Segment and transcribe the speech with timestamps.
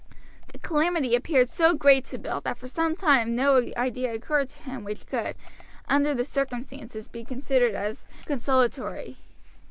[0.51, 4.57] The calamity appeared so great to Bill that for some time no idea occurred to
[4.63, 5.35] him which could,
[5.87, 9.19] under the circumstances, be considered as consolatory.